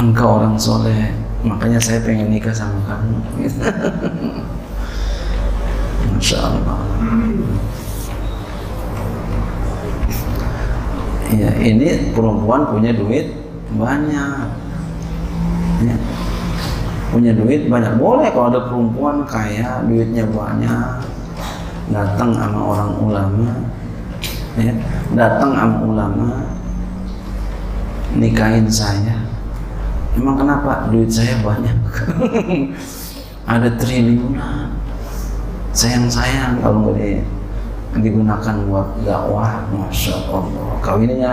engkau 0.02 0.42
orang 0.42 0.58
soleh 0.58 1.27
makanya 1.48 1.80
saya 1.80 2.04
pengen 2.04 2.28
nikah 2.30 2.52
sama 2.52 2.84
kamu. 2.84 3.18
Masya 6.18 6.38
Allah 6.44 6.80
ya 11.38 11.52
ini 11.60 12.12
perempuan 12.16 12.72
punya 12.72 12.92
duit 12.96 13.36
banyak. 13.76 14.48
Ya. 15.86 15.96
punya 17.08 17.32
duit 17.36 17.70
banyak. 17.70 17.94
Boleh 18.02 18.28
kalau 18.34 18.50
ada 18.52 18.62
perempuan 18.68 19.24
kaya 19.28 19.84
duitnya 19.86 20.26
banyak. 20.28 21.04
Datang 21.94 22.36
sama 22.36 22.60
orang 22.60 22.92
ulama. 23.00 23.50
Ya 24.58 24.74
datang 25.14 25.52
sama 25.56 25.78
ulama. 25.86 26.28
Nikahin 28.18 28.66
saya 28.72 29.27
emang 30.18 30.36
kenapa? 30.42 30.90
Duit 30.90 31.08
saya 31.14 31.38
banyak. 31.46 31.78
Ada 33.54 33.70
triliunan. 33.80 34.74
Sayang-sayang 35.72 36.60
kalau 36.60 36.90
nggak 36.90 36.96
di, 36.98 37.10
digunakan 38.02 38.56
buat 38.68 38.88
dakwah. 39.06 39.64
Masya 39.70 40.18
Allah. 40.34 40.82
Kawinnya 40.82 41.32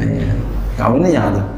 iya. 0.00 0.32
kawinnya 0.78 1.10
jangan 1.12 1.32
tuh 1.36 1.48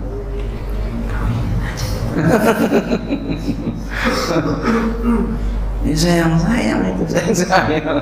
ini 5.84 5.92
sayang-sayang 5.92 6.80
itu. 6.94 7.04
Sayang-sayang 7.12 7.98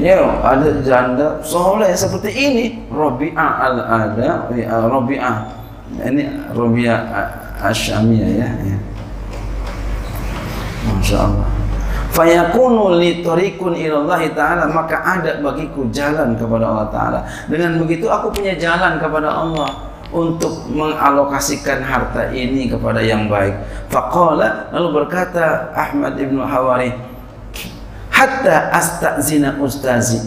Ya, 0.00 0.24
ada 0.40 0.80
janda 0.80 1.36
soleh 1.44 1.92
seperti 1.92 2.32
ini. 2.32 2.64
Robi'ah 2.88 3.50
al-ada, 3.68 4.48
ya, 4.56 4.88
Robi'ah. 4.88 5.36
Ini 6.00 6.48
Robi'ah 6.56 7.00
Asyamiyah 7.60 8.30
ya. 8.40 8.48
ya. 8.64 8.78
Masya 10.88 11.18
Allah. 11.28 11.48
Fayakunu 12.12 13.00
li 13.00 13.24
tariqun 13.24 13.72
ilallahi 13.72 14.32
ta'ala 14.36 14.68
maka 14.68 15.00
ada 15.00 15.40
bagiku 15.40 15.88
jalan 15.88 16.36
kepada 16.36 16.64
Allah 16.68 16.88
ta'ala. 16.92 17.20
Dengan 17.48 17.80
begitu 17.80 18.08
aku 18.08 18.32
punya 18.32 18.52
jalan 18.56 19.00
kepada 19.00 19.32
Allah 19.32 19.92
untuk 20.12 20.68
mengalokasikan 20.68 21.80
harta 21.80 22.28
ini 22.32 22.68
kepada 22.68 23.00
yang 23.00 23.32
baik. 23.32 23.56
Faqala 23.88 24.68
lalu 24.76 25.04
berkata 25.04 25.72
Ahmad 25.72 26.20
ibnu 26.20 26.44
Hawari, 26.44 26.92
hatta 28.22 28.70
astazina 28.70 29.58
ustazi. 29.58 30.22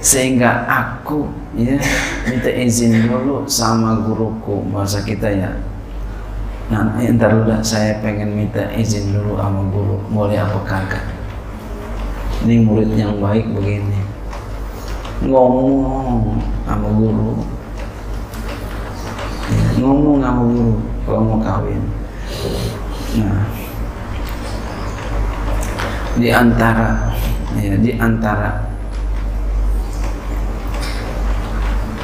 Sehingga 0.00 0.64
aku 0.64 1.28
ya 1.52 1.76
minta 2.24 2.48
izin 2.48 3.04
dulu 3.04 3.44
sama 3.44 4.00
guruku 4.00 4.64
masa 4.64 5.04
kita 5.04 5.28
ya. 5.28 5.52
Nah 6.72 6.96
entar 7.04 7.36
udah 7.36 7.60
saya 7.60 8.00
pengen 8.00 8.32
minta 8.32 8.64
izin 8.72 9.12
dulu 9.12 9.36
sama 9.36 9.60
guru 9.68 10.00
boleh 10.08 10.40
apa 10.40 10.56
kagak? 10.64 11.04
Ini 12.48 12.64
murid 12.64 12.96
yang 12.96 13.20
baik 13.20 13.52
begini. 13.52 14.00
Ngomong 15.20 16.40
sama 16.64 16.88
guru. 16.96 17.44
Ya, 19.52 19.84
ngomong 19.84 20.24
sama 20.24 20.42
guru 20.48 20.74
kalau 21.04 21.20
mau 21.28 21.38
kawin. 21.44 21.84
Nah 23.20 23.59
di 26.18 26.28
antara 26.32 27.14
ya, 27.60 27.74
di 27.78 27.94
antara 27.94 28.66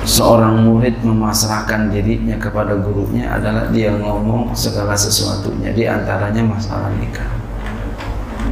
seorang 0.06 0.62
murid 0.62 1.02
memasrahkan 1.02 1.90
dirinya 1.90 2.38
kepada 2.38 2.78
gurunya 2.78 3.26
adalah 3.26 3.66
dia 3.74 3.90
ngomong 3.90 4.54
segala 4.54 4.94
sesuatunya. 4.94 5.74
Di 5.74 5.84
antaranya 5.90 6.46
masalah 6.46 6.94
nikah. 6.94 7.26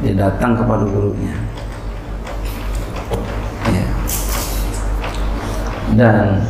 Dia 0.03 0.13
datang 0.19 0.59
kepada 0.59 0.83
gurunya. 0.83 1.35
Ya. 3.65 3.87
dan 5.95 6.43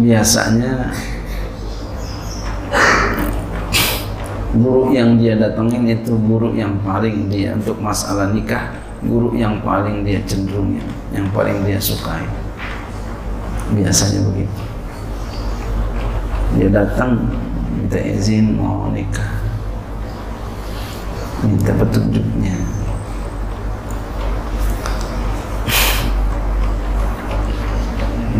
biasanya 0.00 0.94
guru 4.54 4.94
yang 4.94 5.18
dia 5.18 5.34
datangin 5.34 5.82
itu 5.90 6.14
guru 6.14 6.54
yang 6.54 6.78
paling 6.86 7.26
dia 7.26 7.58
untuk 7.58 7.78
masalah 7.82 8.30
nikah 8.30 8.70
guru 9.02 9.34
yang 9.34 9.60
paling 9.60 10.06
dia 10.06 10.22
cenderung 10.24 10.78
yang 11.12 11.26
paling 11.34 11.60
dia 11.66 11.76
sukai. 11.76 12.24
Biasanya 13.74 14.20
begitu. 14.30 14.62
Dia 16.54 16.68
datang 16.70 17.18
minta 17.74 17.98
izin 17.98 18.54
mau 18.54 18.88
nikah. 18.94 19.42
Minta 21.44 21.72
petunjuknya. 21.74 22.56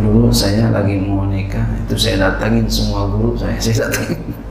Dulu 0.04 0.28
saya 0.28 0.68
lagi 0.68 1.00
mau 1.00 1.24
nikah 1.24 1.64
itu 1.80 1.96
saya 1.96 2.28
datangin 2.28 2.68
semua 2.68 3.08
guru 3.08 3.32
saya 3.32 3.56
saya 3.64 3.88
datangin 3.88 4.43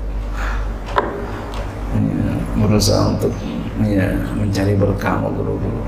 berusaha 2.64 3.12
untuk 3.12 3.36
ya, 3.84 4.16
mencari 4.40 4.80
berkah 4.80 5.20
guru-guru 5.20 5.84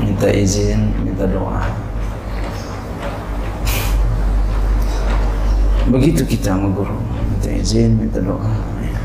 minta 0.00 0.28
izin 0.32 0.90
minta 1.04 1.28
doa. 1.28 1.60
Begitu 5.92 6.24
kita 6.24 6.56
sama 6.56 6.72
guru 6.72 6.96
minta 7.28 7.52
izin 7.52 8.00
minta 8.00 8.24
doa 8.24 8.56
ya. 8.80 8.96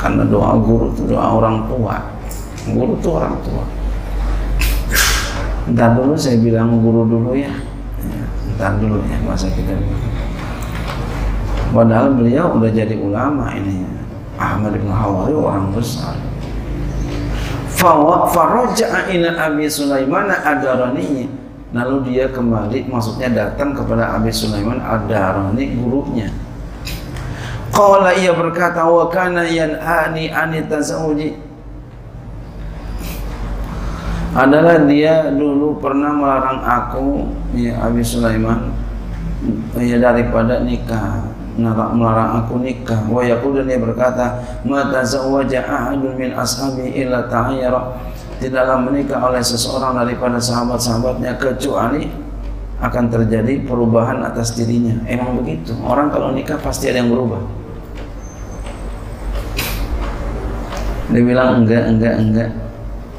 karena 0.00 0.24
doa 0.24 0.56
guru 0.56 0.96
itu 0.96 1.12
doa 1.12 1.26
orang 1.36 1.68
tua. 1.68 2.00
Guru 2.66 2.96
itu 2.96 3.08
orang 3.12 3.36
tua. 3.44 3.64
Ntar 5.66 5.98
dulu 5.98 6.16
saya 6.16 6.40
bilang 6.40 6.80
guru 6.80 7.04
dulu 7.04 7.36
ya, 7.36 7.52
ya 8.00 8.24
ntar 8.56 8.80
dulu 8.80 9.02
ya 9.04 9.18
masa 9.28 9.52
kita. 9.52 9.76
Padahal 11.74 12.16
beliau 12.16 12.56
udah 12.56 12.70
jadi 12.72 12.96
ulama 12.96 13.52
ini 13.52 14.05
Ahmad 14.36 14.76
bin 14.76 14.92
Hawari 14.92 15.34
orang 15.34 15.72
besar 15.74 16.16
Faraja'a 17.76 19.12
ila 19.12 19.28
Abi 19.36 19.68
Sulaiman 19.68 20.32
adaranihi 20.32 21.46
Lalu 21.76 22.14
dia 22.14 22.30
kembali, 22.32 22.88
maksudnya 22.88 23.28
datang 23.28 23.76
kepada 23.76 24.16
Abi 24.16 24.32
Sulaiman 24.32 24.80
Ad-Darani 24.80 25.76
gurunya. 25.76 26.32
Qala 27.68 28.16
ia 28.16 28.32
berkata 28.32 28.86
wa 28.88 29.10
kana 29.12 29.44
yanhani 29.44 30.32
ani 30.32 30.64
tazawuji. 30.64 31.36
Adalah 34.32 34.88
dia 34.88 35.28
dulu 35.28 35.76
pernah 35.76 36.16
melarang 36.16 36.60
aku 36.64 37.28
ya 37.52 37.76
Abi 37.84 38.00
Sulaiman 38.00 38.72
ya 39.76 40.00
daripada 40.00 40.60
nikah 40.64 41.24
melarang 41.56 42.44
aku 42.44 42.60
nikah 42.60 43.00
wa 43.08 43.24
yaqul 43.24 43.56
dan 43.56 43.66
dia 43.68 43.80
berkata 43.80 44.44
ma 44.68 44.92
tazawwaja 44.92 45.64
ahadun 45.64 46.12
min 46.14 46.36
ashabi 46.36 46.92
illa 46.92 47.24
tahayyara 47.26 47.96
tidaklah 48.36 48.76
menikah 48.76 49.20
oleh 49.24 49.40
seseorang 49.40 49.96
daripada 49.96 50.36
sahabat-sahabatnya 50.36 51.40
kecuali 51.40 52.26
akan 52.76 53.08
terjadi 53.08 53.64
perubahan 53.64 54.20
atas 54.20 54.52
dirinya. 54.52 55.00
Emang 55.08 55.40
begitu. 55.40 55.72
Orang 55.80 56.12
kalau 56.12 56.36
nikah 56.36 56.60
pasti 56.60 56.92
ada 56.92 57.00
yang 57.00 57.08
berubah. 57.08 57.40
Dia 61.08 61.22
bilang 61.24 61.64
enggak, 61.64 61.88
enggak, 61.88 62.14
enggak. 62.20 62.50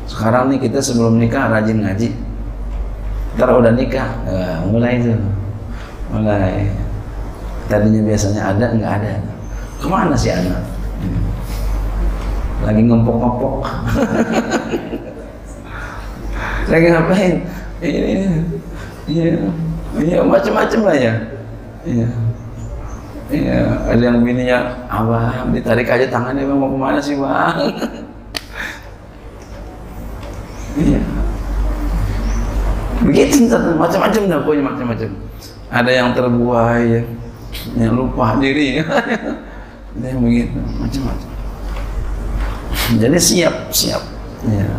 Sekarang 0.06 0.54
nih 0.54 0.60
kita 0.62 0.78
sebelum 0.78 1.18
nikah 1.18 1.50
rajin 1.50 1.82
ngaji. 1.82 2.14
Ntar 3.38 3.50
udah 3.54 3.74
nikah, 3.74 4.10
nah, 4.26 4.62
mulai 4.70 5.02
itu. 5.02 5.14
Mulai. 6.14 6.70
Tadinya 7.68 8.02
biasanya 8.08 8.42
ada, 8.56 8.66
enggak 8.72 8.94
ada. 9.04 9.20
Ke 9.78 9.88
mana 9.92 10.16
sih 10.16 10.32
anak? 10.32 10.64
Lagi 12.64 12.82
ngempok-ngempok. 12.84 13.56
lagi 16.72 16.88
ngapain? 16.92 17.36
Ini 17.80 18.28
iya 19.08 19.28
iya 20.00 20.18
macam-macam 20.24 20.80
lah 20.84 20.98
ya. 20.98 21.14
Iya. 21.88 22.08
Iya 23.28 23.60
ada 23.92 24.04
yang 24.08 24.24
bininya 24.24 24.88
abang 24.88 25.52
ditarik 25.52 25.92
aja 25.92 26.08
tangannya 26.08 26.48
bang 26.48 26.60
mau 26.60 26.72
ke 26.72 26.80
mana 26.80 27.00
sih 27.04 27.20
bang? 27.20 27.58
Iya. 30.78 31.02
Begitu 33.02 33.50
macam-macam 33.50 34.22
dah 34.30 34.40
pokoknya 34.46 34.62
macam-macam 34.62 35.10
ada 35.74 35.90
yang 35.90 36.14
terbuai 36.14 36.86
ya 36.86 37.02
yang 37.76 37.94
lupa 37.96 38.38
diri. 38.40 38.78
Yang 39.98 40.22
begitu 40.22 40.60
macam-macam. 40.78 41.30
Jadi 43.02 43.18
siap 43.18 43.56
siap. 43.74 44.04
Ya. 44.46 44.70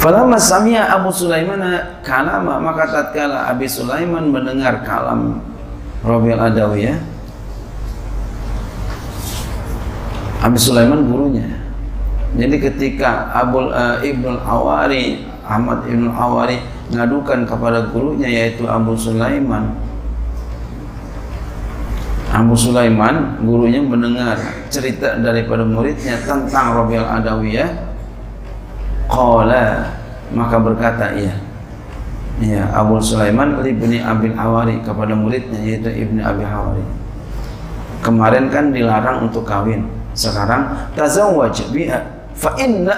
Falamma 0.00 0.40
sami'a 0.40 0.88
Abu 0.94 1.12
Sulaiman 1.12 1.60
kalama 2.00 2.56
maka 2.56 2.88
tatkala 2.88 3.50
Abi 3.52 3.68
Sulaiman 3.68 4.32
mendengar 4.32 4.80
kalam 4.86 5.42
Rabi'al 6.00 6.48
Adawiyah 6.48 6.96
Abi 10.38 10.54
Sulaiman 10.54 11.02
gurunya. 11.02 11.44
Jadi 12.38 12.56
ketika 12.62 13.34
Abu 13.34 13.68
uh, 13.68 13.98
Ibnu 13.98 14.38
Awari 14.46 15.26
Ahmad 15.42 15.82
Ibnu 15.90 16.14
Awari 16.14 16.62
ngadukan 16.88 17.44
kepada 17.44 17.88
gurunya 17.92 18.28
yaitu 18.28 18.64
Abu 18.64 18.96
Sulaiman 18.96 19.76
Abu 22.32 22.54
Sulaiman 22.56 23.40
gurunya 23.44 23.80
mendengar 23.80 24.36
cerita 24.72 25.16
daripada 25.20 25.64
muridnya 25.64 26.20
tentang 26.24 26.76
Rabi'al 26.84 27.08
Adawiyah 27.20 27.70
Qala 29.08 29.96
maka 30.32 30.56
berkata 30.60 31.16
ia 31.16 31.48
Ya 32.38 32.70
Abu 32.70 33.02
Sulaiman 33.02 33.58
ibni 33.66 33.98
Abil 33.98 34.30
Hawari 34.38 34.78
kepada 34.86 35.10
muridnya 35.10 35.58
yaitu 35.58 35.90
ibni 35.90 36.22
Abi 36.22 36.46
Hawari. 36.46 36.86
Kemarin 37.98 38.46
kan 38.46 38.70
dilarang 38.70 39.26
untuk 39.26 39.42
kawin. 39.42 39.90
Sekarang 40.14 40.70
tazawwaj 40.94 41.58
biha 41.74 41.98
fa 42.38 42.54
inna. 42.54 42.94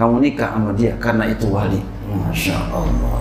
Kamu 0.00 0.16
nikah 0.16 0.56
sama 0.56 0.72
dia 0.72 0.96
karena 0.96 1.28
itu 1.28 1.44
wali. 1.52 1.76
Masya 2.08 2.56
Allah. 2.72 3.20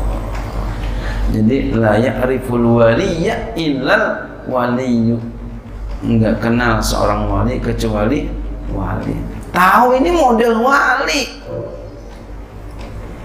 Jadi 1.35 1.75
la 1.75 1.99
ya'riful 1.99 2.79
waliya 2.79 3.51
illal 3.59 4.31
waliyu. 4.47 5.19
Enggak 5.99 6.39
kenal 6.39 6.79
seorang 6.79 7.27
wali 7.27 7.59
kecuali 7.59 8.31
wali. 8.71 9.11
Tahu 9.51 9.99
ini 9.99 10.07
model 10.07 10.55
wali. 10.63 11.21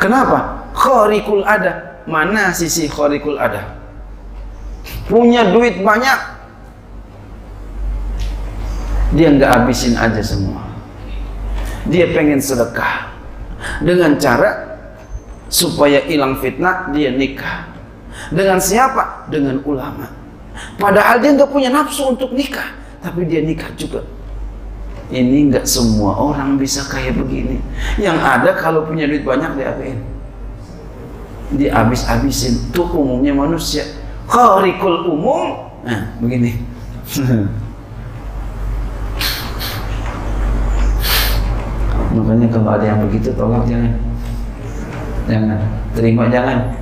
Kenapa? 0.02 0.66
Khorikul 0.74 1.46
ada. 1.46 2.02
Mana 2.10 2.50
sisi 2.50 2.90
khorikul 2.90 3.38
ada? 3.38 3.78
Punya 5.06 5.54
duit 5.54 5.78
banyak. 5.78 6.18
Dia 9.14 9.30
nggak 9.30 9.50
habisin 9.62 9.94
aja 9.94 10.18
semua. 10.18 10.58
Dia 11.86 12.10
pengen 12.10 12.42
sedekah. 12.42 13.13
Dengan 13.80 14.16
cara 14.18 14.78
supaya 15.48 16.02
hilang 16.04 16.38
fitnah, 16.40 16.90
dia 16.90 17.12
nikah. 17.14 17.70
Dengan 18.30 18.58
siapa? 18.58 19.26
Dengan 19.30 19.62
ulama. 19.66 20.10
Padahal 20.78 21.18
dia 21.18 21.34
nggak 21.34 21.50
punya 21.50 21.70
nafsu 21.70 22.14
untuk 22.14 22.30
nikah. 22.30 22.74
Tapi 23.02 23.26
dia 23.26 23.42
nikah 23.42 23.68
juga 23.74 24.02
ini 25.12 25.52
nggak 25.52 25.66
semua 25.68 26.16
orang 26.16 26.56
bisa 26.56 26.80
kayak 26.88 27.18
begini 27.20 27.60
yang 28.00 28.16
ada 28.16 28.56
kalau 28.56 28.88
punya 28.88 29.04
duit 29.04 29.26
banyak 29.26 29.52
diapain 29.54 30.00
dihabis-habisin 31.52 32.72
itu 32.72 32.82
umumnya 32.88 33.36
manusia 33.36 33.84
kharikul 34.24 35.12
umum 35.12 35.68
nah 35.84 36.08
begini 36.18 36.56
makanya 42.14 42.46
kalau 42.54 42.70
ada 42.78 42.86
yang 42.86 43.02
begitu 43.02 43.34
tolong 43.34 43.66
jangan 43.66 43.98
jangan 45.26 45.58
terima 45.98 46.30
jangan 46.30 46.78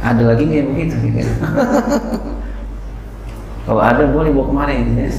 ada 0.00 0.22
lagi 0.32 0.48
yang 0.48 0.72
begitu 0.72 0.96
gitu. 1.12 1.28
kalau 3.68 3.82
ada 3.84 4.08
boleh 4.08 4.32
bawa 4.32 4.46
kemarin 4.48 4.96
ya. 4.96 5.12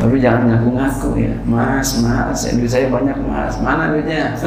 Tapi 0.00 0.16
jangan 0.16 0.48
ngaku-ngaku 0.48 1.20
ya, 1.20 1.36
Mas, 1.44 2.00
Mas, 2.00 2.48
ya, 2.48 2.56
duit 2.56 2.72
saya 2.72 2.88
banyak 2.88 3.20
Mas, 3.20 3.60
mana 3.60 3.92
duitnya? 3.92 4.32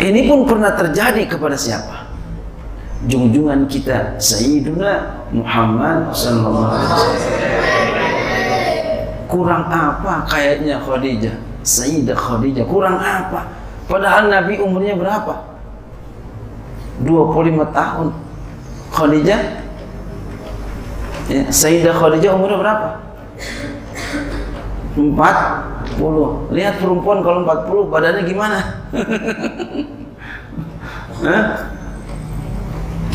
Ini 0.00 0.26
pun 0.26 0.48
pernah 0.48 0.74
terjadi 0.74 1.22
kepada 1.30 1.54
siapa? 1.54 2.09
Junjungan 3.08 3.64
kita 3.64 4.20
Sayyiduna 4.20 5.24
Muhammad 5.32 6.12
sallallahu 6.12 6.68
alaihi 6.68 6.92
wasallam. 6.92 7.24
Kurang 9.24 9.64
apa 9.72 10.28
kayaknya 10.28 10.76
Khadijah? 10.84 11.32
Sayyidah 11.64 12.12
Khadijah 12.12 12.68
kurang 12.68 13.00
apa? 13.00 13.56
Padahal 13.88 14.28
Nabi 14.28 14.60
umurnya 14.60 15.00
berapa? 15.00 15.32
25 17.00 17.72
tahun 17.72 18.12
Khadijah 18.92 19.64
Ya, 21.30 21.46
Sayyidah 21.48 21.94
Khadijah 21.94 22.34
umurnya 22.36 22.58
berapa? 22.60 23.00
40. 24.98 26.52
Lihat 26.52 26.74
perempuan 26.82 27.22
kalau 27.24 27.48
40 27.48 27.88
badannya 27.88 28.28
gimana? 28.28 28.58
Hah? 31.24 31.79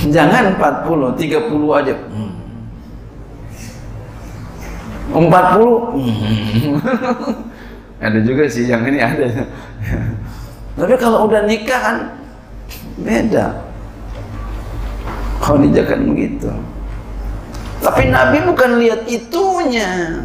Jangan 0.10 0.58
40, 0.58 1.18
30 1.18 1.80
aja. 1.80 1.96
Hmm. 1.96 2.34
40 5.16 5.96
hmm. 5.96 6.76
ada 8.06 8.20
juga 8.26 8.44
sih 8.50 8.68
yang 8.68 8.84
ini 8.90 9.00
ada. 9.00 9.48
Tapi 10.76 10.94
kalau 11.00 11.30
udah 11.30 11.48
nikah 11.48 11.80
kan 11.80 11.98
beda. 13.00 13.64
Khadijah 15.40 15.86
kan 15.86 16.00
begitu. 16.10 16.50
Tapi 17.80 18.10
Nabi 18.10 18.38
bukan 18.44 18.82
lihat 18.82 19.06
itunya. 19.06 20.20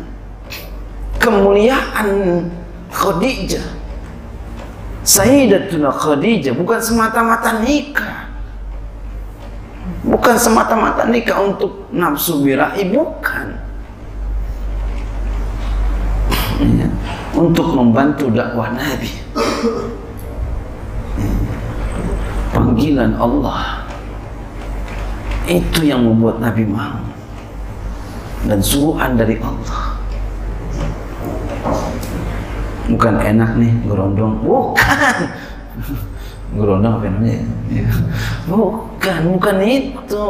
Kemuliaan 1.20 2.08
Khadijah. 2.88 3.78
Sayyidatuna 5.04 5.92
Khadijah 5.92 6.56
bukan 6.56 6.80
semata-mata 6.80 7.60
nikah. 7.62 8.19
Bukan 10.00 10.36
semata-mata 10.36 11.04
nikah 11.08 11.44
untuk 11.44 11.88
nafsu 11.92 12.40
birahi, 12.40 12.88
bukan. 12.88 13.46
Ya. 16.60 16.88
Untuk 17.36 17.72
membantu 17.72 18.32
dakwah 18.32 18.72
Nabi. 18.72 19.10
Panggilan 22.50 23.16
Allah 23.16 23.80
itu 25.50 25.82
yang 25.82 26.06
membuat 26.06 26.38
Nabi 26.38 26.62
mau 26.62 27.02
dan 28.46 28.62
suruhan 28.62 29.18
dari 29.18 29.36
Allah 29.42 29.98
bukan 32.86 33.14
enak 33.18 33.50
nih 33.58 33.72
gerondong 33.84 34.34
bukan 34.46 34.78
gerondong 36.50 36.98
apa 36.98 37.06
namanya 37.06 37.46
ya? 37.70 37.86
bukan 38.50 39.20
bukan 39.38 39.56
itu. 39.62 40.26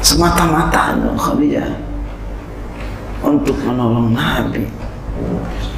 Semata-mata 0.00 0.96
Khadijah 0.96 1.76
untuk 3.20 3.56
menolong 3.60 4.16
Nabi. 4.16 4.64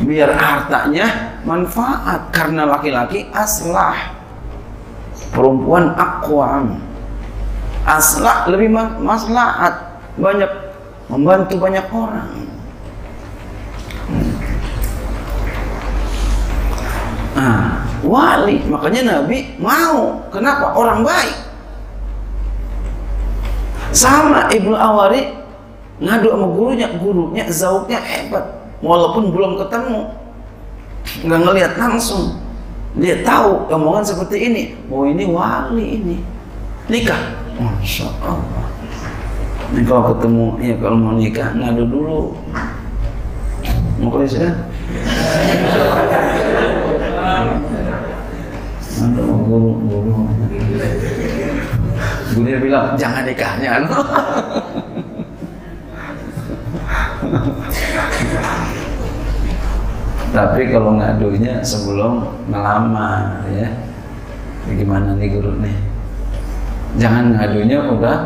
Biar 0.06 0.30
hartanya 0.38 1.36
manfaat 1.42 2.30
karena 2.30 2.70
laki-laki 2.70 3.26
aslah. 3.34 4.14
Perempuan 5.34 5.98
akwam. 5.98 6.78
Aslah 7.82 8.46
lebih 8.46 8.70
maslahat. 9.02 9.98
Banyak 10.14 10.50
membantu 11.10 11.58
banyak 11.58 11.86
orang 11.90 12.51
nah, 17.42 17.82
wali. 18.06 18.62
Makanya 18.70 19.02
Nabi 19.02 19.58
mau. 19.58 20.22
Kenapa? 20.30 20.78
Orang 20.78 21.02
baik. 21.02 21.34
Sama 23.90 24.46
Ibnu 24.54 24.78
Awari 24.78 25.34
ngadu 25.98 26.30
sama 26.30 26.46
gurunya. 26.54 26.88
Gurunya 26.94 27.44
zauknya 27.50 27.98
hebat. 27.98 28.46
Walaupun 28.78 29.34
belum 29.34 29.58
ketemu. 29.58 30.14
Nggak 31.26 31.40
ngelihat 31.42 31.72
langsung. 31.74 32.38
Dia 32.94 33.24
tahu 33.26 33.66
omongan 33.72 34.04
seperti 34.04 34.36
ini. 34.46 34.62
Oh 34.86 35.02
ini 35.02 35.26
wali 35.26 35.98
ini. 35.98 36.16
Nikah? 36.86 37.42
Masya 37.58 38.08
Allah. 38.20 38.68
Ini 39.72 39.88
kalau 39.88 40.12
ketemu 40.12 40.44
ya 40.60 40.74
kalau 40.76 40.96
mau 41.00 41.14
nikah 41.16 41.48
ngadu 41.56 41.84
dulu. 41.88 42.20
Mau 44.02 44.18
sudah 44.26 44.52
ngadu 48.98 49.41
guru 49.52 50.12
bilang 52.62 52.96
jangan 52.96 53.22
nikahnya 53.26 53.70
tapi 60.32 60.72
kalau 60.72 60.96
ngadunya 60.96 61.60
sebelum 61.60 62.24
melamar 62.48 63.44
ya. 63.52 63.68
Gimana 64.72 65.12
nih 65.20 65.28
guru 65.28 65.60
nih? 65.60 65.76
Jangan 66.96 67.36
ngadunya 67.36 67.78
udah 67.92 68.16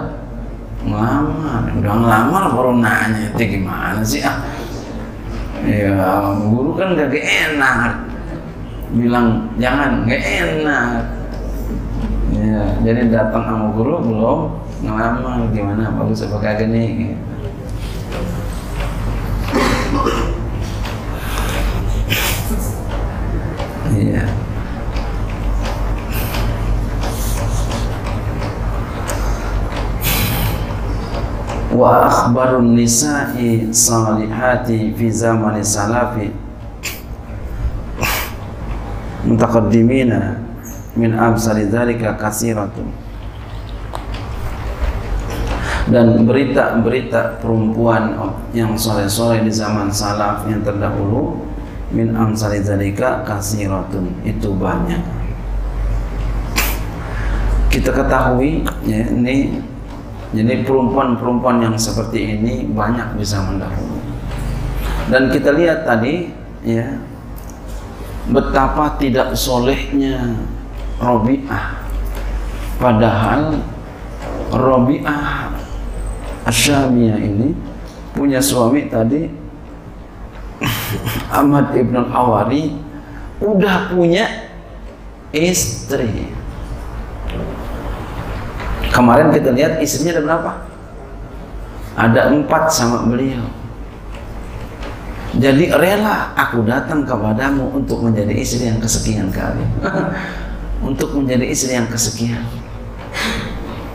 ngelamar 0.86 1.62
udah 1.82 1.92
ngelamar 1.98 2.42
baru 2.54 2.72
nanya 2.78 3.26
itu 3.34 3.58
gimana 3.58 4.00
sih 4.06 4.22
ah? 4.22 4.38
Ya 5.66 6.30
guru 6.46 6.78
kan 6.78 6.94
gak 6.94 7.10
enak. 7.10 8.06
Bilang 8.94 9.50
jangan 9.58 10.06
gak 10.06 10.22
enak 10.22 11.15
ya 12.46 12.62
jadi 12.86 13.10
datang 13.10 13.42
sama 13.42 13.66
guru 13.74 13.98
belum 14.06 14.40
ngelamar 14.86 15.50
gimana? 15.50 15.90
Bagus 15.98 16.22
apa 16.22 16.38
kagak 16.38 16.70
nih? 16.70 17.18
Iya. 23.96 24.22
Wa 31.72 32.08
akhbarun 32.08 32.76
nisa'i 32.76 33.72
salihati 33.74 34.94
fi 34.94 35.06
zamani 35.10 35.64
salafi. 35.64 36.30
Mutaqaddimina 39.26 40.45
min 40.96 41.14
amsali 41.14 41.68
dzalika 41.68 42.16
katsiratun. 42.16 42.88
Dan 45.86 46.26
berita-berita 46.26 47.38
perempuan 47.38 48.18
yang 48.50 48.74
soleh-soleh 48.74 49.46
di 49.46 49.54
zaman 49.54 49.86
salaf 49.86 50.42
yang 50.50 50.66
terdahulu 50.66 51.38
min 51.94 52.10
amsali 52.10 52.58
dzalika 52.58 53.22
kasiratun 53.22 54.10
itu 54.26 54.50
banyak. 54.50 54.98
Kita 57.70 57.92
ketahui 57.94 58.66
ya 58.88 59.06
ini 59.14 59.62
jadi 60.34 60.66
perempuan-perempuan 60.66 61.62
yang 61.62 61.76
seperti 61.78 62.34
ini 62.34 62.66
banyak 62.66 63.14
bisa 63.14 63.38
mendahului 63.46 63.96
dan 65.06 65.30
kita 65.30 65.54
lihat 65.54 65.86
tadi 65.86 66.34
ya 66.66 66.98
betapa 68.26 68.98
tidak 68.98 69.38
solehnya 69.38 70.34
Robi'ah 70.96 71.66
padahal 72.80 73.60
Robi'ah 74.52 75.52
Asyamiyah 76.46 77.18
ini 77.18 77.50
punya 78.14 78.38
suami 78.38 78.86
tadi 78.86 79.26
Ahmad 81.36 81.74
Ibn 81.74 82.08
Awari 82.08 82.72
udah 83.42 83.92
punya 83.92 84.48
istri. 85.34 86.32
Kemarin 88.88 89.28
kita 89.28 89.52
lihat 89.52 89.76
istrinya 89.84 90.16
ada 90.16 90.22
berapa? 90.24 90.52
Ada 91.96 92.20
empat 92.32 92.72
sama 92.72 93.04
beliau. 93.04 93.44
Jadi 95.36 95.68
rela 95.68 96.32
aku 96.32 96.64
datang 96.64 97.04
kepadamu 97.04 97.76
untuk 97.76 98.00
menjadi 98.00 98.32
istri 98.32 98.72
yang 98.72 98.80
kesekian 98.80 99.28
kali 99.28 99.60
untuk 100.84 101.16
menjadi 101.16 101.46
istri 101.48 101.72
yang 101.76 101.88
kesekian. 101.88 102.44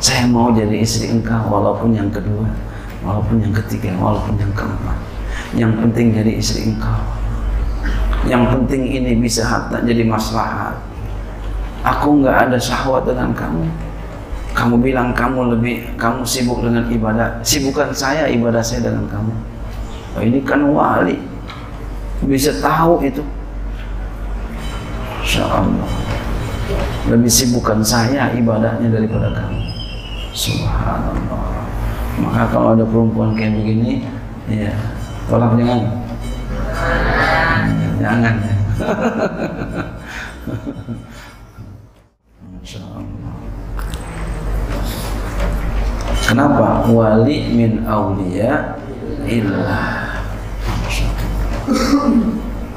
Saya 0.01 0.25
mau 0.25 0.49
jadi 0.49 0.81
istri 0.81 1.13
engkau 1.13 1.45
walaupun 1.45 1.93
yang 1.93 2.09
kedua 2.09 2.49
walaupun 3.05 3.41
yang 3.41 3.53
ketiga 3.53 3.93
walaupun 4.01 4.33
yang 4.37 4.49
keempat. 4.57 4.97
Yang 5.53 5.73
penting 5.77 6.05
jadi 6.15 6.31
istri 6.37 6.73
engkau. 6.73 7.01
Yang 8.25 8.43
penting 8.53 8.81
ini 8.89 9.11
bisa 9.17 9.45
harta 9.45 9.81
jadi 9.81 10.05
maslahat. 10.05 10.77
Aku 11.81 12.21
nggak 12.21 12.49
ada 12.49 12.57
syahwat 12.57 13.05
dengan 13.05 13.33
kamu. 13.33 13.65
Kamu 14.51 14.75
bilang 14.83 15.13
kamu 15.13 15.57
lebih 15.57 15.95
kamu 15.95 16.27
sibuk 16.27 16.59
dengan 16.61 16.85
ibadah 16.91 17.39
sibukan 17.41 17.89
saya 17.93 18.29
ibadah 18.29 18.61
saya 18.61 18.89
dengan 18.89 19.05
kamu. 19.09 19.33
Oh, 20.17 20.21
ini 20.21 20.39
kan 20.41 20.61
wali. 20.65 21.17
Bisa 22.25 22.53
tahu 22.61 23.01
itu. 23.05 23.23
Insya 25.21 25.45
Allah 25.47 26.00
lebih 27.10 27.31
sibukkan 27.31 27.81
saya 27.84 28.31
ibadahnya 28.36 28.88
daripada 28.91 29.31
kamu 29.34 29.71
Subhanallah. 30.31 31.67
Maka 32.23 32.47
kalau 32.55 32.71
ada 32.71 32.88
perempuan 32.88 33.36
kayak 33.36 33.51
begini, 33.51 33.99
ya 34.47 34.71
tolak 35.27 35.60
jangan. 35.60 35.91
Jangan. 37.99 38.36
Masya 42.55 42.79
Allah. 42.79 43.36
Kenapa? 46.23 46.88
Wali 46.88 47.51
min 47.51 47.84
aulia 47.84 48.79
illah. 49.27 50.15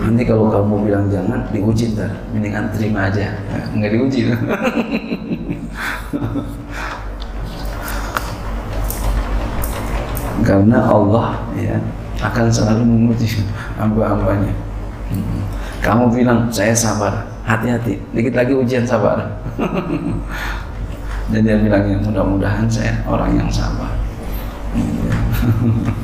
Nanti 0.04 0.28
kalau 0.28 0.52
kamu 0.52 0.84
bilang 0.84 1.08
jangan, 1.08 1.48
diuji 1.48 1.96
ntar. 1.96 2.12
Mendingan 2.36 2.68
terima 2.76 3.08
aja. 3.08 3.32
Enggak 3.72 3.96
diuji. 3.96 4.28
Karena 10.44 10.84
Allah 10.84 11.40
ya 11.56 11.80
akan 12.20 12.52
selalu 12.52 12.84
menguji 12.84 13.48
hamba-hambanya. 13.80 14.52
Hmm. 15.08 15.40
Kamu 15.80 16.12
bilang 16.12 16.52
saya 16.52 16.76
sabar, 16.76 17.24
hati-hati. 17.48 17.96
Dikit 18.12 18.36
lagi 18.36 18.52
ujian 18.52 18.84
sabar. 18.84 19.24
Dan 21.32 21.48
dia 21.48 21.56
bilangnya 21.56 21.96
mudah-mudahan 22.04 22.68
saya 22.68 22.92
orang 23.08 23.40
yang 23.40 23.48
sabar. 23.48 23.88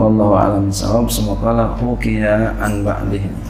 Wallahu 0.00 0.32
a'lam 0.32 0.72
bishawab. 0.72 1.12
Semoga 1.12 1.76
hukiya 1.76 2.56
an 2.56 2.80
ba'dihi. 2.80 3.49